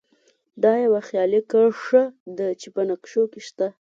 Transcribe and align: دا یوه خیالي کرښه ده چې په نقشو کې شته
دا 0.63 0.73
یوه 0.85 1.01
خیالي 1.07 1.41
کرښه 1.51 2.03
ده 2.37 2.47
چې 2.61 2.67
په 2.75 2.81
نقشو 2.89 3.23
کې 3.31 3.41
شته 3.47 3.67